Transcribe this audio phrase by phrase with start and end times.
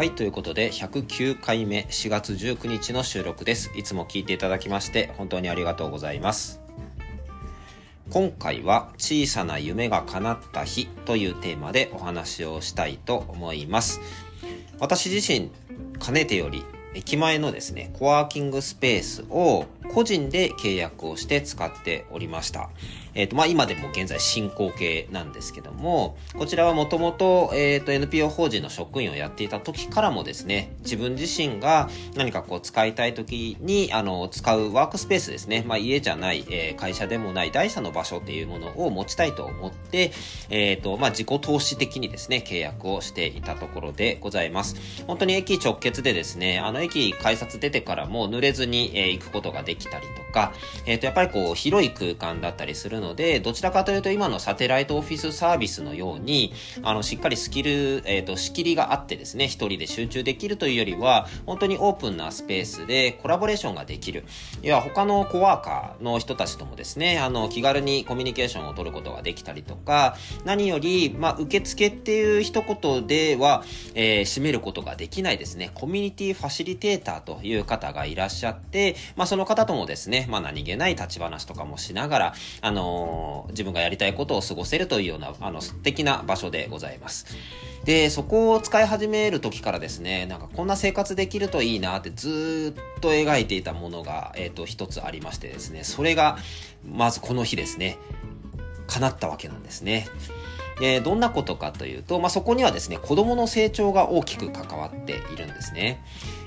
[0.00, 3.70] はい、ということで、109回目、4月19日の収録です。
[3.76, 6.62] いつも聞いていただきまして、本当にありがとうございます。
[8.08, 14.00] 今回は、小さな夢が叶った日というテーマでお話をしたいと思います。
[14.78, 15.50] 私自身、
[15.98, 22.70] かねてより、駅前のですね、コワーキングスペースを個人で契約をして使っておりました。
[23.14, 40.12] えっ、ー、と、まあ、今でも現在進行形なんですけども、こちらはもともと、えっ、ー、と、NPO 法人の職員をやっていた時からもですね、自分自身が何かこう使いたい時に、あの、使うワークスペースですね、まあ、家じゃない、えー、会社でもない第三の場所っていうものを持ちたいと思って、
[40.48, 44.76] えっ、と、まあ、自己投資的にですね、契約をしていたところでございます。
[45.06, 50.52] 本当に駅直結でですね、あの、駅改札出てからも濡れずに、え行くことができたりとか、
[50.86, 64.24] えっ、と、やっぱりこう、広い空間だったりするので、どちらかというと今のサテライトオフィスサービスのように、あの、しっかりスキル、えっ、ー、と、仕切りがあってですね、一人で集中できるというよりは、本当にオープンなスペースでコラボレーションができる。
[64.62, 73.64] いや、他のコワーカーの人たちともですね、あの、気軽にコミュニケーションを取ることができたりとか、何より、まあ、受付っていう一言では、
[73.94, 87.26] えー、締めることができないですね、コミュニティファシリテーターという方がいらっしゃって、まあ、その方ともですね、まあ、何気ない立ち話とかもしながら、あのー自分がやりたいことを過ごせるというような、あの、素敵な場所でございます。
[87.84, 96.38] で、そこを使い始める時からですね、なんかこんな生活できるといいなってずっと描いていたものが、えっ、ー、と、一つありましてですね、それが、
[96.84, 97.98] まずこの日ですね、
[98.86, 100.06] 叶ったわけなんですね。
[100.80, 106.02] で、どんなことかというと、まあ、そこにはですね、子供の成長が大きく関わっているんですね。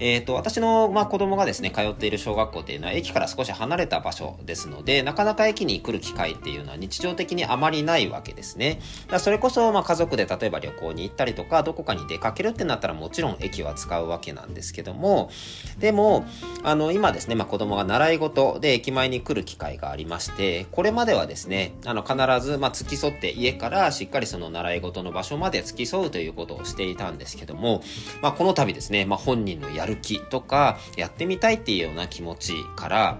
[0.00, 8.80] えっ、ー、と、私の、まあ、子供がですね、通っている小学校っていうのは駅から少し離れた場所ですので、なかなか駅に来る機会っていうのは日常的にあまりないわけですね。
[9.08, 15.30] だそれこそ、まあ、家族で例えば旅行に行ったりとか、どこかに出かけるってなったらもちろん駅は使うわけなんですけども、
[15.78, 16.26] でも、
[16.62, 27.82] あの、今ですね、まあ、子供が習い事で駅前に来る機会がありまして、これまではですね、あの、必ず、まあ、付き添って家からしっかりその習い事の場所まで付き添うということをしていたんですけども、
[28.22, 33.18] まあ、この度ですね、まあ、本人のやる気とか、やってみたいっていうような気持ちから、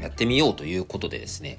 [0.00, 1.58] やってみようということでですね、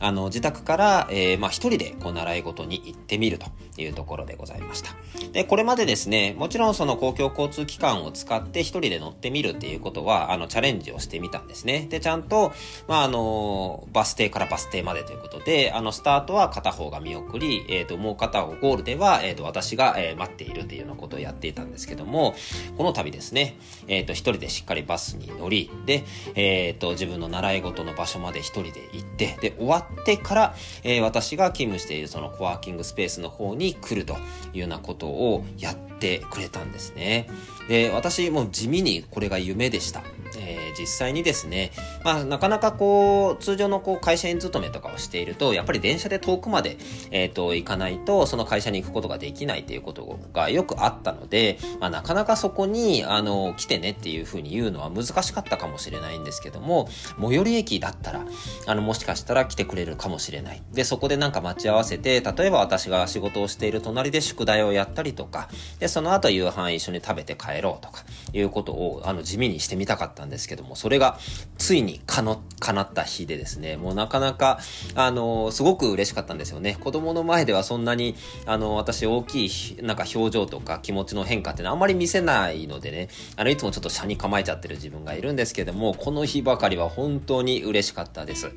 [0.00, 3.46] あの、自宅から、えー、まあ、一人で、こう、習い事に行ってみると
[3.76, 4.90] いうところでございました。
[5.32, 11.86] で、これまでですね、もちろんその公共交通機関を使って一人で乗ってみるっていうことは、あの、チャレンジをしてみたんですね。
[11.88, 12.52] で、ちゃんと、
[12.88, 22.34] まあ、あの、バス停からバス停までということで、あの、スタートは片方が見送り、えっ、ー、と、もう片方ゴールでは、えっ、ー、と、私が、えー、待っているっていうようなことをやっていたんですけども、
[22.76, 34.14] この度ですね、えっ、と、一人でしっかりバスに乗り、で、えっ、と、自分の習い事の場所まで一人で行って、で、終わってから、えー、私が勤務しているそのコワーキングスペースの方に来ると
[34.52, 37.28] いうようなことをやってくれたんですね。
[37.68, 40.02] で、私も地味にこれが夢でした。
[40.38, 41.72] えー、実際にですね、
[42.04, 46.76] まあ、なかなかこう、通常のこう、会社員勤めとかをしていると、やっぱり電車で遠くまで、
[47.10, 56.88] えっ、ー、と、行かないと、その会社に行くことができないっていうことがよくあったので、まあ、なかなかそこに、あの、来てねっていうふうに言うのは難しかったかもしれないんですけども、
[57.20, 58.24] 最寄り駅だったら、
[58.66, 60.62] あの、もしかしたら来てくれるかもしれない。
[60.72, 71.18] で、そこでなんか待ち合わせて、例えば私が仕事をしている隣で宿題をやったりとか、で、その後夕飯一緒に食べて帰ろうとか、いうことを、あの、地味にしてみたかったんですけども、それが、
[71.58, 74.58] ついにかの、叶った日でですね、もうなかなか、
[74.94, 76.76] あの、すごく嬉しかったんですよね。
[76.80, 78.14] 子供の前ではそんなに、
[78.46, 88.50] あの、私大きい、なんか表情とか気持ちの変化っていうのはあんまり見せないのでね、あの、いつもちょっと車に構えちゃってる自分がいるんですけども、この日ばかりは本当に嬉しかったです。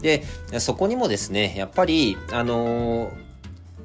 [0.00, 0.24] で、
[0.58, 3.12] そこにもですね、やっぱり、あの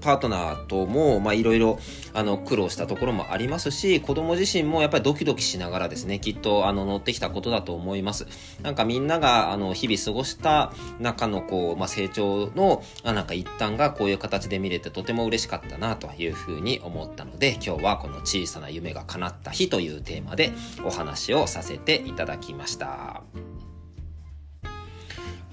[0.01, 1.79] パートナーとも、ま、いろいろ、
[2.13, 8.27] あの、苦労したところもありますし、子供自身もやっぱりドキドキしながらですね、きっと、あの、乗ってきたことだと思います。
[8.61, 20.51] なんかみんなが、あの、日々過ごした中の、こう、まあ、成長の、あなんか一端がこういう形で見れてとても嬉しかったな、というふうに思ったので、今日はこの小さな夢が叶った日というテーマで
[20.83, 23.23] お話をさせていただきました。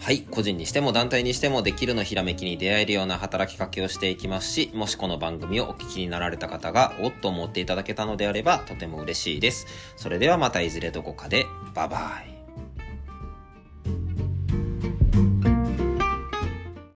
[0.04, 0.20] はい。
[0.20, 9.66] 個人にしても団体にしてもできるのひらめきに出会えるような働きかけをしていきますし、もしこの番組をお聞きになられた方が、おっと思っていただけたのであれば、とても嬉しいです。
[9.96, 11.96] それではまたいずれどこかで、バイバ
[12.28, 12.33] イ。